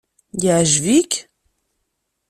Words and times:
Yeɛjeb-ik? 0.43 1.13